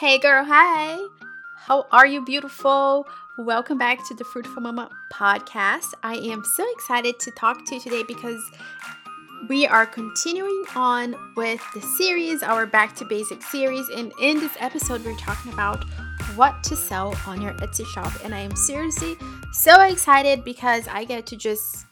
[0.00, 0.96] Hey girl, hi.
[1.56, 3.04] How are you, beautiful?
[3.36, 5.92] Welcome back to the Fruitful Mama podcast.
[6.04, 8.40] I am so excited to talk to you today because
[9.48, 13.88] we are continuing on with the series, our Back to Basics series.
[13.88, 15.82] And in this episode, we're talking about
[16.36, 18.12] what to sell on your Etsy shop.
[18.24, 19.16] And I am seriously
[19.50, 21.86] so excited because I get to just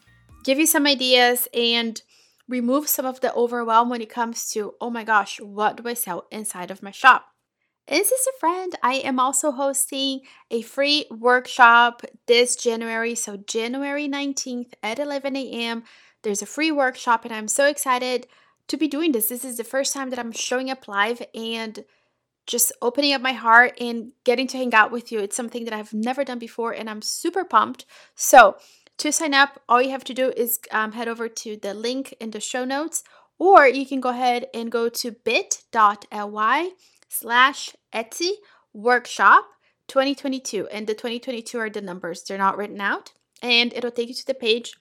[0.45, 2.01] give you some ideas and
[2.47, 5.93] remove some of the overwhelm when it comes to, oh my gosh, what do I
[5.93, 7.33] sell inside of my shop?
[7.87, 8.75] Is this a friend?
[8.83, 10.21] I am also hosting
[10.51, 13.15] a free workshop this January.
[13.15, 15.83] So, January 19th at 11 a.m.,
[16.21, 18.27] there's a free workshop, and I'm so excited
[18.67, 19.29] to be doing this.
[19.29, 21.85] This is the first time that I'm showing up live and
[22.45, 25.19] just opening up my heart and getting to hang out with you.
[25.19, 27.85] It's something that I've never done before, and I'm super pumped.
[28.15, 28.57] So,
[28.97, 32.15] to sign up, all you have to do is um, head over to the link
[32.19, 33.03] in the show notes,
[33.39, 36.71] or you can go ahead and go to bit.ly
[37.09, 38.31] slash Etsy
[38.73, 39.45] workshop
[39.87, 40.67] 2022.
[40.67, 43.13] And the 2022 are the numbers, they're not written out.
[43.41, 44.73] And it'll take you to the page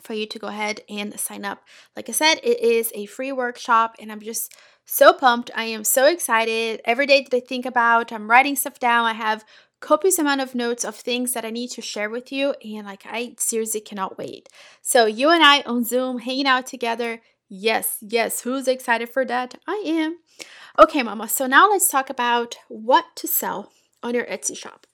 [0.00, 1.62] for you to go ahead and sign up.
[1.94, 5.50] Like I said, it is a free workshop, and I'm just so pumped.
[5.54, 6.80] I am so excited.
[6.84, 9.06] Every day that I think about, I'm writing stuff down.
[9.06, 9.44] I have
[9.80, 13.04] copious amount of notes of things that I need to share with you, and like
[13.06, 14.48] I seriously cannot wait.
[14.82, 17.20] So you and I on Zoom hanging out together.
[17.48, 19.54] Yes, yes, who's excited for that?
[19.66, 20.18] I am.
[20.78, 21.28] Okay, mama.
[21.28, 24.86] So now let's talk about what to sell on your Etsy shop.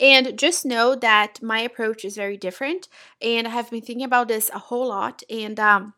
[0.00, 2.88] And just know that my approach is very different,
[3.20, 5.22] and I have been thinking about this a whole lot.
[5.30, 5.94] And um,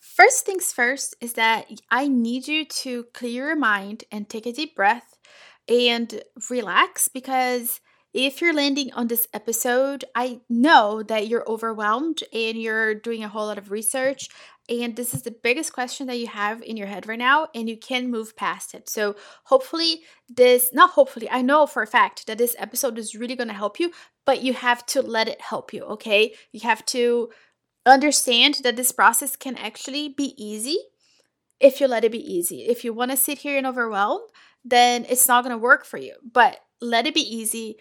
[0.00, 4.52] first things first is that I need you to clear your mind and take a
[4.52, 5.18] deep breath
[5.68, 7.80] and relax because
[8.14, 13.28] if you're landing on this episode, I know that you're overwhelmed and you're doing a
[13.28, 14.28] whole lot of research.
[14.68, 17.68] And this is the biggest question that you have in your head right now, and
[17.68, 18.88] you can move past it.
[18.88, 23.34] So, hopefully, this not hopefully, I know for a fact that this episode is really
[23.34, 23.90] going to help you,
[24.24, 26.34] but you have to let it help you, okay?
[26.52, 27.30] You have to
[27.84, 30.78] understand that this process can actually be easy
[31.58, 32.62] if you let it be easy.
[32.62, 34.20] If you want to sit here and overwhelm,
[34.64, 36.14] then it's not going to work for you.
[36.22, 37.76] But let it be easy.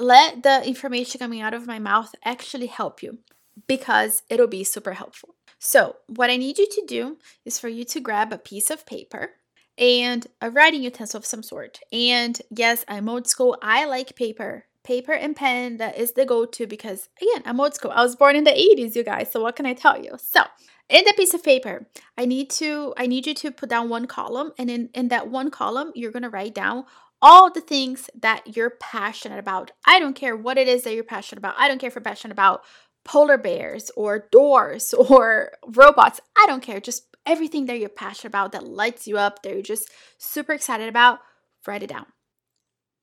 [0.00, 3.18] Let the information coming out of my mouth actually help you
[3.66, 5.34] because it'll be super helpful.
[5.58, 8.86] So, what I need you to do is for you to grab a piece of
[8.86, 9.32] paper
[9.76, 11.80] and a writing utensil of some sort.
[11.92, 13.58] And yes, I'm old school.
[13.60, 14.64] I like paper.
[14.84, 17.90] Paper and pen, that is the go to because, again, I'm old school.
[17.90, 19.30] I was born in the 80s, you guys.
[19.30, 20.16] So, what can I tell you?
[20.16, 20.40] So,
[20.88, 21.86] in the piece of paper
[22.18, 25.28] i need to i need you to put down one column and in in that
[25.28, 26.84] one column you're going to write down
[27.22, 29.72] all the things that you're passionate about.
[29.84, 31.54] I don't care what it is that you're passionate about.
[31.58, 32.62] I don't care if you're passionate about
[33.04, 36.20] polar bears or doors or robots.
[36.36, 36.80] I don't care.
[36.80, 40.88] Just everything that you're passionate about that lights you up that you're just super excited
[40.88, 41.20] about
[41.66, 42.06] write it down.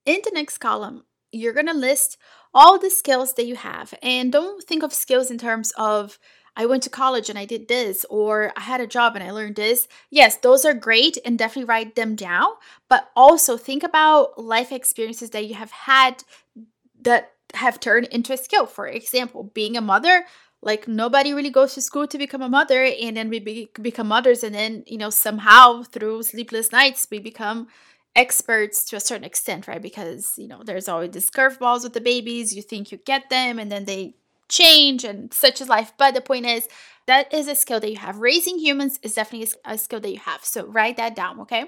[0.05, 2.17] In the next column you're going to list
[2.53, 3.93] all the skills that you have.
[4.01, 6.17] And don't think of skills in terms of
[6.57, 9.29] I went to college and I did this, or I had a job and I
[9.29, 9.87] learned this.
[10.09, 12.47] Yes, those are great and definitely write them down.
[12.89, 16.23] But also think about life experiences that you have had
[16.99, 18.65] that have turned into a skill.
[18.65, 20.25] For example, being a mother,
[20.63, 24.07] like nobody really goes to school to become a mother, and then we be- become
[24.07, 27.67] mothers, and then, you know, somehow through sleepless nights, we become
[28.15, 29.81] experts to a certain extent, right?
[29.81, 32.55] Because, you know, there's always these curveballs with the babies.
[32.55, 34.15] You think you get them, and then they
[34.49, 35.93] change and such is life.
[35.97, 36.67] But the point is,
[37.07, 38.19] that is a skill that you have.
[38.19, 40.43] Raising humans is definitely a skill that you have.
[40.43, 41.65] So write that down, okay?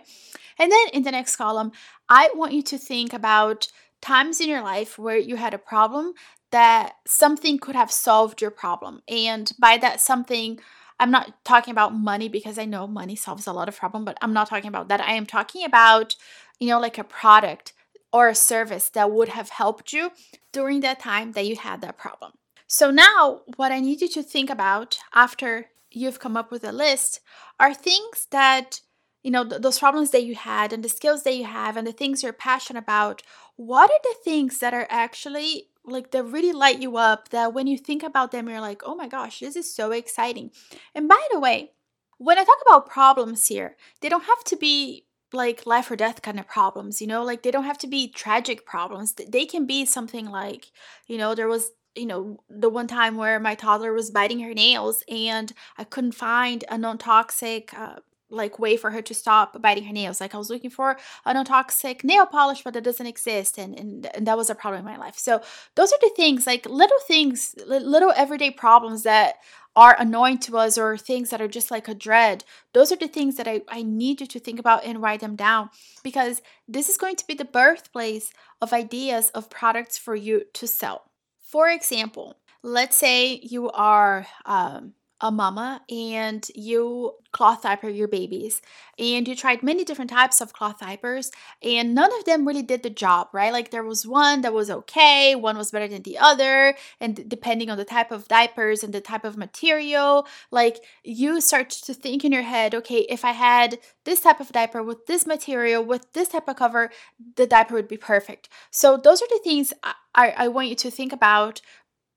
[0.57, 1.71] And then in the next column,
[2.09, 3.67] I want you to think about
[4.01, 6.13] times in your life where you had a problem
[6.51, 9.01] that something could have solved your problem.
[9.07, 10.59] And by that something,
[10.99, 14.17] I'm not talking about money because I know money solves a lot of problem, but
[14.21, 14.99] I'm not talking about that.
[14.99, 16.15] I am talking about,
[16.59, 17.73] you know, like a product
[18.11, 20.11] or a service that would have helped you
[20.51, 22.33] during that time that you had that problem.
[22.71, 26.71] So now, what I need you to think about after you've come up with a
[26.71, 27.19] list
[27.59, 28.81] are things that
[29.23, 31.87] you know th- those problems that you had and the skills that you have and
[31.87, 33.23] the things you're passionate about.
[33.55, 37.65] What are the things that are actually like that really light you up that when
[37.65, 40.51] you think about them you're like oh my gosh this is so exciting.
[40.93, 41.71] And by the way
[42.19, 46.21] when i talk about problems here they don't have to be like life or death
[46.21, 47.23] kind of problems you know?
[47.23, 49.13] Like they don't have to be tragic problems.
[49.13, 50.67] They can be something like
[51.07, 54.53] you know there was you know, the one time where my toddler was biting her
[54.53, 57.97] nails and I couldn't find a non toxic uh,
[58.29, 60.21] like way for her to stop biting her nails.
[60.21, 64.05] Like I was looking for a non-toxic nail polish, but that doesn't exist, and, and
[64.15, 65.17] and that was a problem in my life.
[65.17, 65.41] So
[65.75, 69.35] those are the things, like little things, little everyday problems that
[69.75, 72.43] are annoying to us or things that are just like a dread.
[72.73, 75.35] Those are the things that I, I need you to think about and write them
[75.35, 75.69] down
[76.03, 78.31] because this is going to be the birthplace
[78.61, 81.08] of ideas of products for you to sell.
[81.49, 88.61] For example, let's say you are um, a mama and you cloth diaper your babies
[88.97, 91.31] and you tried many different types of cloth diapers
[91.61, 93.53] and none of them really did the job right?
[93.53, 97.69] Like there was one that was okay one was better than the other and depending
[97.69, 102.25] on the type of diapers and the type of material like you start to think
[102.25, 106.11] in your head okay if i had this type of diaper with this material with
[106.13, 106.89] this type of cover
[107.35, 108.49] the diaper would be perfect.
[108.71, 111.61] So those are the things I, I want you to think about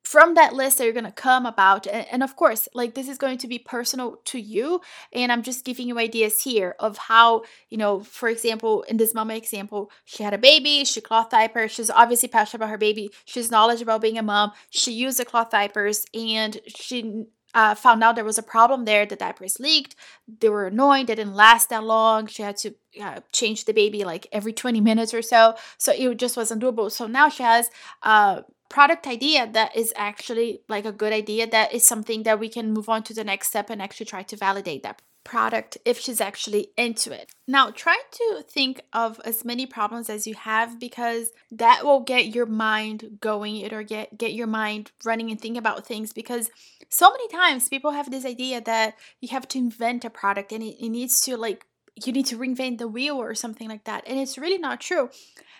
[0.03, 3.19] from that list that you're going to come about and, of course like this is
[3.19, 4.81] going to be personal to you
[5.13, 9.15] and i'm just giving you ideas here of how you know for example in this
[9.15, 13.11] mama example she had a baby she cloth diaper she's obviously passionate about her baby
[13.25, 18.03] she's knowledgeable about being a mom she used the cloth diapers and she uh, found
[18.03, 19.05] out there was a problem there.
[19.05, 19.95] The diapers leaked.
[20.41, 21.07] They were annoying.
[21.07, 22.27] They didn't last that long.
[22.27, 25.55] She had to uh, change the baby like every 20 minutes or so.
[25.77, 26.91] So it just wasn't doable.
[26.91, 27.71] So now she has
[28.03, 32.49] uh, product idea that is actually like a good idea that is something that we
[32.49, 36.01] can move on to the next step and actually try to validate that product if
[36.01, 37.31] she's actually into it.
[37.47, 42.35] Now, try to think of as many problems as you have because that will get
[42.35, 46.51] your mind going it or get get your mind running and think about things because
[46.89, 50.63] so many times people have this idea that you have to invent a product and
[50.63, 51.67] it, it needs to like
[51.97, 54.05] you need to reinvent the wheel or something like that.
[54.07, 55.11] And it's really not true.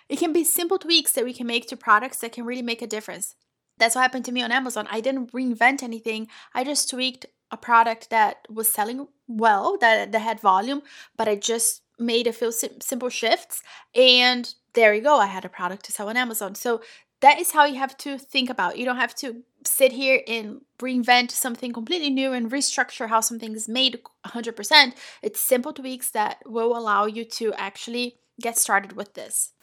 [0.09, 2.81] It can be simple tweaks that we can make to products that can really make
[2.81, 3.35] a difference.
[3.77, 4.87] That's what happened to me on Amazon.
[4.89, 6.27] I didn't reinvent anything.
[6.53, 10.81] I just tweaked a product that was selling well, that, that had volume,
[11.17, 13.61] but I just made a few sim- simple shifts
[13.93, 15.17] and there you go.
[15.17, 16.55] I had a product to sell on Amazon.
[16.55, 16.81] So
[17.23, 18.77] that is how you have to think about.
[18.77, 23.55] You don't have to sit here and reinvent something completely new and restructure how something
[23.55, 24.93] is made 100%.
[25.21, 29.53] It's simple tweaks that will allow you to actually get started with this.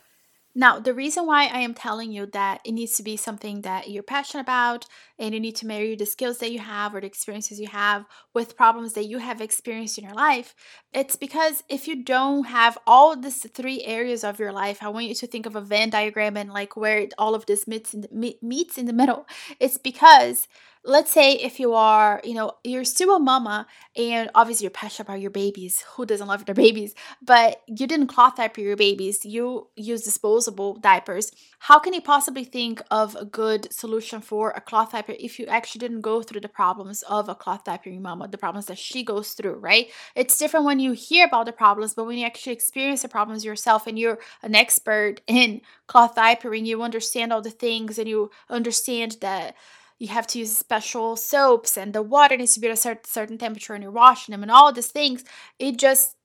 [0.54, 3.88] Now, the reason why I am telling you that it needs to be something that
[3.88, 4.86] you're passionate about
[5.16, 8.04] and you need to marry the skills that you have or the experiences you have
[8.34, 10.56] with problems that you have experienced in your life,
[10.92, 15.06] it's because if you don't have all these three areas of your life, I want
[15.06, 18.00] you to think of a Venn diagram and like where all of this meets in
[18.00, 19.26] the, meets in the middle.
[19.60, 20.48] It's because
[20.84, 23.66] let's say if you are, you know, you're still a mama
[23.96, 25.84] and obviously you're passionate about your babies.
[25.96, 26.94] Who doesn't love their babies?
[27.20, 29.24] But you didn't cloth diaper your babies.
[29.24, 31.32] You use disposable diapers.
[31.58, 35.46] How can you possibly think of a good solution for a cloth diaper if you
[35.46, 39.02] actually didn't go through the problems of a cloth diapering mama, the problems that she
[39.02, 39.88] goes through, right?
[40.14, 43.44] It's different when you hear about the problems, but when you actually experience the problems
[43.44, 48.30] yourself and you're an expert in cloth diapering, you understand all the things and you
[48.48, 49.54] understand that
[50.00, 53.38] you have to use special soaps and the water needs to be at a certain
[53.38, 55.22] temperature and you're washing them and all these things.
[55.58, 56.16] It just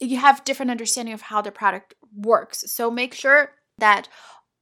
[0.00, 2.64] you have different understanding of how the product works.
[2.72, 4.08] So make sure that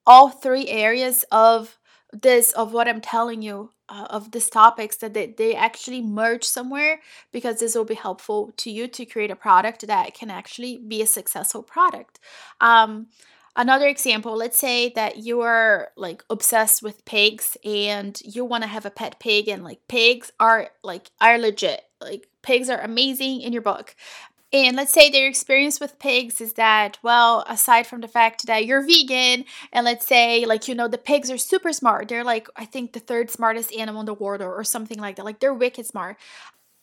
[0.06, 1.78] all three areas of
[2.12, 6.44] this of what i'm telling you uh, of these topics that they, they actually merge
[6.44, 10.78] somewhere because this will be helpful to you to create a product that can actually
[10.78, 12.18] be a successful product.
[12.60, 13.08] Um,
[13.54, 18.68] Another example, let's say that you are like obsessed with pigs and you want to
[18.68, 21.82] have a pet pig and like pigs are like are legit.
[22.00, 23.94] Like pigs are amazing in your book.
[24.54, 28.66] And let's say their experience with pigs is that, well, aside from the fact that
[28.66, 32.08] you're vegan, and let's say, like, you know, the pigs are super smart.
[32.08, 35.16] They're like, I think, the third smartest animal in the world, or, or something like
[35.16, 35.24] that.
[35.24, 36.18] Like, they're wicked smart.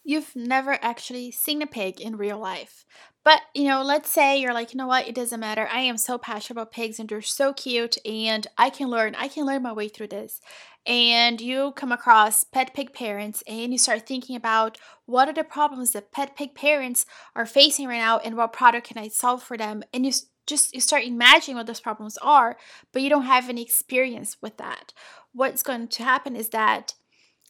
[0.09, 2.83] You've never actually seen a pig in real life.
[3.23, 5.69] But, you know, let's say you're like, you know what, it doesn't matter.
[5.71, 9.13] I am so passionate about pigs and they're so cute and I can learn.
[9.13, 10.41] I can learn my way through this.
[10.83, 15.43] And you come across pet pig parents and you start thinking about what are the
[15.43, 19.43] problems that pet pig parents are facing right now and what product can I solve
[19.43, 19.83] for them?
[19.93, 20.11] And you
[20.47, 22.57] just you start imagining what those problems are,
[22.91, 24.91] but you don't have any experience with that.
[25.33, 26.95] What's going to happen is that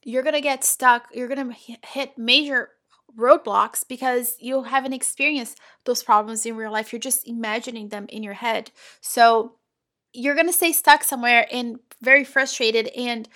[0.04, 2.70] you're going to get stuck, you're going to hit major
[3.18, 6.94] roadblocks because you haven't experienced those problems in real life.
[6.94, 8.72] You're just imagining them in your head.
[9.02, 9.56] So
[10.14, 13.28] you're going to stay stuck somewhere and very frustrated and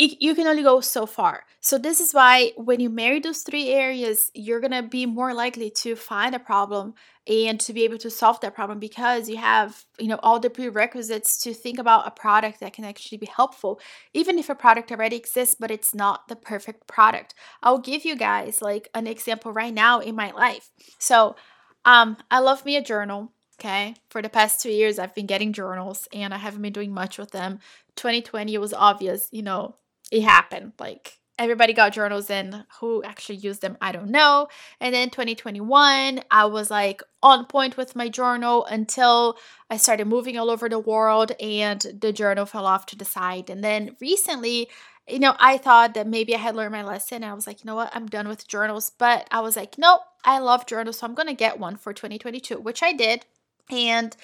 [0.00, 1.44] you can only go so far.
[1.60, 5.34] So this is why when you marry those three areas, you're going to be more
[5.34, 6.94] likely to find a problem
[7.26, 10.48] and to be able to solve that problem because you have you know all the
[10.48, 13.78] prerequisites to think about a product that can actually be helpful
[14.14, 17.34] even if a product already exists but it's not the perfect product.
[17.62, 20.70] I'll give you guys like an example right now in my life.
[20.98, 21.36] So
[21.84, 23.94] um i love me a journal okay?
[24.08, 27.18] For the past two years i've been getting journals and i haven't been doing much
[27.18, 27.60] with them.
[27.96, 29.76] 2020 it was obvious you know
[30.10, 34.46] it happened like everybody got journals and who actually used them i don't know.
[34.80, 39.38] And then 2021 i was like on point with my journal until
[39.70, 43.48] i started moving all over the world and the journal fell off to the side.
[43.50, 44.68] And then recently
[45.08, 47.68] you know i thought that maybe i had learned my lesson i was like you
[47.68, 47.90] know what?
[47.94, 48.92] I'm done with journals.
[48.98, 52.60] But i was like nope i love journals so i'm gonna get one for 2022
[52.60, 53.24] which i did.
[53.70, 54.14] And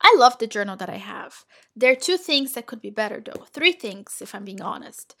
[0.00, 1.44] I love the journal that I have.
[1.74, 3.44] There are two things that could be better, though.
[3.52, 5.14] Three things, if I'm being honest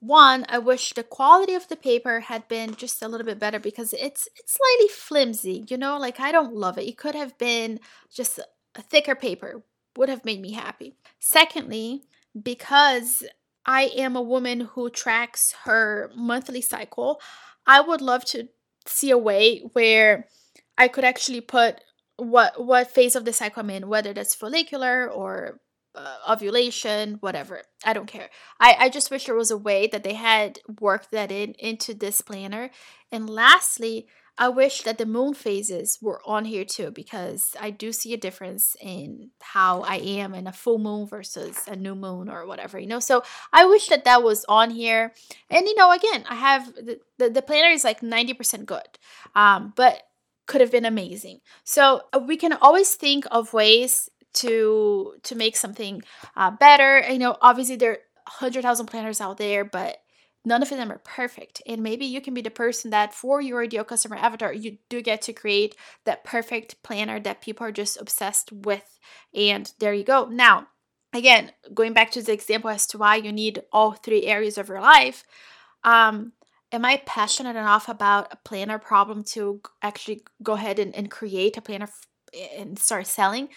[0.00, 3.60] one i wish the quality of the paper had been just a little bit better
[3.60, 7.36] because it's it's slightly flimsy you know like i don't love it it could have
[7.36, 7.78] been
[8.12, 8.40] just
[8.74, 9.62] a thicker paper
[9.96, 12.02] would have made me happy secondly
[12.42, 13.22] because
[13.66, 17.20] i am a woman who tracks her monthly cycle
[17.66, 18.48] i would love to
[18.86, 20.26] see a way where
[20.78, 21.82] i could actually put
[22.20, 25.60] what what phase of the cycle i'm in whether that's follicular or
[25.94, 27.62] uh, ovulation, whatever.
[27.84, 28.30] I don't care.
[28.60, 31.94] I, I just wish there was a way that they had worked that in into
[31.94, 32.70] this planner.
[33.10, 34.06] And lastly,
[34.38, 38.16] I wish that the moon phases were on here too because I do see a
[38.16, 42.78] difference in how I am in a full moon versus a new moon or whatever,
[42.78, 43.00] you know.
[43.00, 43.22] So
[43.52, 45.12] I wish that that was on here.
[45.50, 48.98] And you know, again, I have the the, the planner is like 90% good.
[49.34, 50.04] Um, but
[50.50, 51.40] could have been amazing.
[51.62, 56.02] So uh, we can always think of ways to to make something
[56.36, 56.98] uh, better.
[57.08, 59.98] You know, obviously there are hundred thousand planners out there, but
[60.44, 61.62] none of them are perfect.
[61.68, 65.00] And maybe you can be the person that for your ideal customer avatar, you do
[65.02, 68.98] get to create that perfect planner that people are just obsessed with.
[69.32, 70.26] And there you go.
[70.26, 70.66] Now,
[71.12, 74.68] again, going back to the example as to why you need all three areas of
[74.68, 75.22] your life.
[75.84, 76.32] Um,
[76.72, 81.56] am I passionate enough about a planner problem to actually go ahead and, and create
[81.56, 82.06] a planner f-
[82.56, 83.48] and start selling?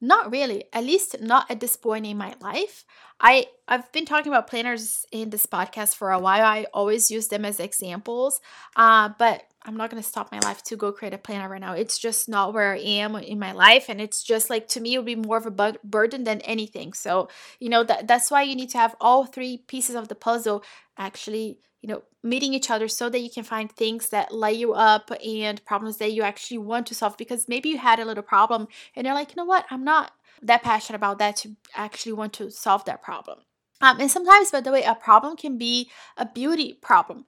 [0.00, 2.84] Not really, at least not at this point in my life.
[3.18, 6.44] I I've been talking about planners in this podcast for a while.
[6.44, 8.40] I always use them as examples,
[8.76, 11.72] uh, but I'm not gonna stop my life to go create a planner right now.
[11.72, 14.94] It's just not where I am in my life, and it's just like to me,
[14.94, 16.92] it would be more of a bu- burden than anything.
[16.92, 20.14] So you know that that's why you need to have all three pieces of the
[20.14, 20.62] puzzle
[20.96, 24.72] actually you know meeting each other so that you can find things that light you
[24.72, 28.22] up and problems that you actually want to solve because maybe you had a little
[28.22, 32.12] problem and you're like you know what i'm not that passionate about that to actually
[32.12, 33.38] want to solve that problem
[33.80, 37.24] um, and sometimes by the way a problem can be a beauty problem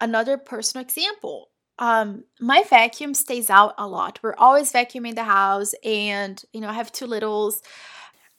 [0.00, 5.74] another personal example um my vacuum stays out a lot we're always vacuuming the house
[5.84, 7.62] and you know i have two littles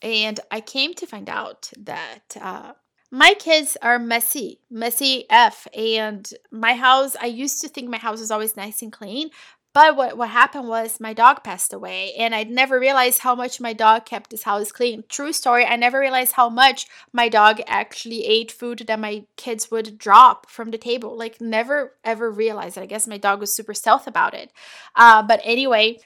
[0.01, 2.73] and i came to find out that uh,
[3.13, 5.67] my kids are messy, messy F.
[5.77, 9.29] And my house, I used to think my house was always nice and clean.
[9.73, 13.59] But what, what happened was my dog passed away, and I never realized how much
[13.59, 15.03] my dog kept this house clean.
[15.09, 19.71] True story, I never realized how much my dog actually ate food that my kids
[19.71, 21.17] would drop from the table.
[21.17, 22.81] Like, never ever realized it.
[22.81, 24.51] I guess my dog was super stealth about it.
[24.95, 25.97] Uh, but anyway,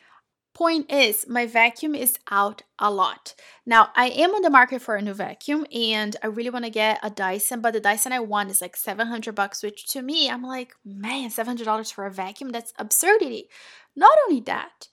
[0.57, 3.35] Point is, my vacuum is out a lot.
[3.63, 6.71] Now, I am on the market for a new vacuum and I really want to
[6.71, 10.27] get a Dyson, but the Dyson I want is like 700 bucks, which to me,
[10.27, 12.49] I'm like, man, $700 for a vacuum?
[12.49, 13.49] That's absurdity.
[13.95, 14.87] Not only that,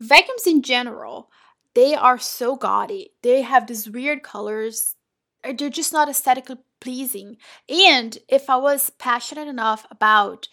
[0.00, 1.28] vacuums in general,
[1.74, 3.10] they are so gaudy.
[3.22, 4.94] They have these weird colors.
[5.44, 7.36] Uh, they're just not aesthetically pleasing.
[7.68, 10.48] And if I was passionate enough about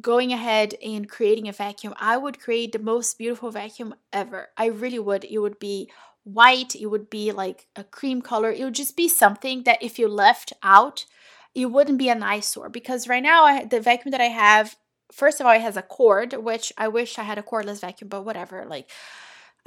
[0.00, 4.48] going ahead and creating a vacuum, I would create the most beautiful vacuum ever.
[4.56, 5.24] I really would.
[5.24, 5.90] It would be
[6.24, 8.50] white, it would be like a cream color.
[8.50, 11.06] It would just be something that if you left out,
[11.54, 14.76] it wouldn't be an eyesore because right now I, the vacuum that I have
[15.10, 18.08] first of all it has a cord which I wish I had a cordless vacuum
[18.08, 18.90] but whatever like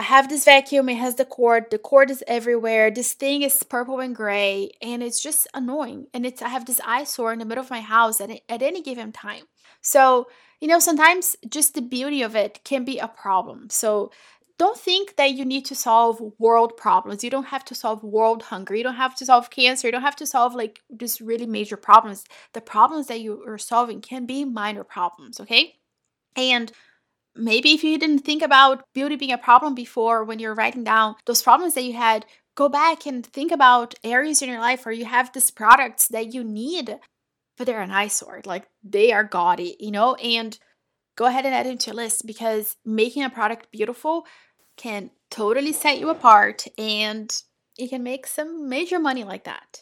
[0.01, 2.89] I have this vacuum, it has the cord, the cord is everywhere.
[2.89, 6.07] This thing is purple and gray, and it's just annoying.
[6.11, 8.81] And it's I have this eyesore in the middle of my house at, at any
[8.81, 9.43] given time.
[9.83, 10.27] So,
[10.59, 13.69] you know, sometimes just the beauty of it can be a problem.
[13.69, 14.11] So,
[14.57, 17.23] don't think that you need to solve world problems.
[17.23, 18.73] You don't have to solve world hunger.
[18.73, 19.87] You don't have to solve cancer.
[19.87, 22.25] You don't have to solve like just really major problems.
[22.53, 25.75] The problems that you are solving can be minor problems, okay?
[26.35, 26.71] And
[27.35, 31.15] maybe if you didn't think about beauty being a problem before when you're writing down
[31.25, 34.93] those problems that you had, go back and think about areas in your life where
[34.93, 36.99] you have these products that you need
[37.61, 38.41] but they're an eyesore.
[38.43, 40.15] Like they are gaudy, you know?
[40.15, 40.57] And
[41.15, 44.25] go ahead and add it to your list because making a product beautiful
[44.77, 47.31] can totally set you apart and
[47.77, 49.81] you can make some major money like that.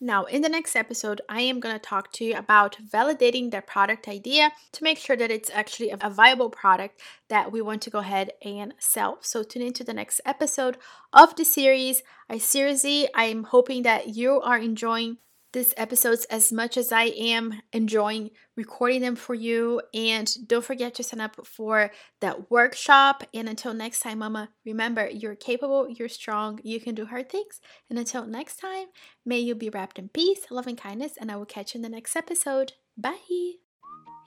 [0.00, 3.60] Now, in the next episode, I am going to talk to you about validating the
[3.60, 7.90] product idea to make sure that it's actually a viable product that we want to
[7.90, 9.18] go ahead and sell.
[9.22, 10.76] So, tune into the next episode
[11.12, 12.04] of the series.
[12.30, 15.16] I seriously, I'm hoping that you are enjoying
[15.52, 19.80] these episodes as much as I am enjoying recording them for you.
[19.94, 21.90] And don't forget to sign up for
[22.20, 23.24] that workshop.
[23.32, 27.60] And until next time, Mama, remember you're capable, you're strong, you can do hard things.
[27.88, 28.86] And until next time,
[29.24, 31.12] may you be wrapped in peace, love, and kindness.
[31.18, 32.72] And I will catch you in the next episode.
[32.96, 33.58] Bye.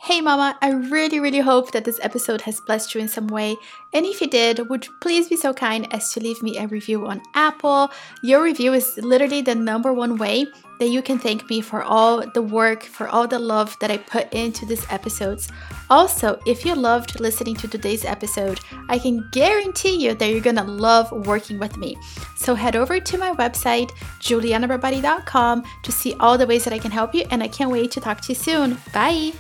[0.04, 3.56] Hey mama, I really really hope that this episode has blessed you in some way.
[3.94, 6.66] And if you did, would you please be so kind as to leave me a
[6.66, 7.92] review on Apple?
[8.24, 10.48] Your review is literally the number one way
[10.82, 13.98] that you can thank me for all the work, for all the love that I
[13.98, 15.48] put into these episodes.
[15.92, 18.60] Also, if you loved listening to today's episode,
[18.90, 21.98] I can guarantee you that you're gonna love working with me.
[22.36, 26.90] So head over to my website, julianabarbati.com, to see all the ways that I can
[26.90, 28.80] help you, and I can't wait to talk to you soon.
[28.92, 29.34] Bye!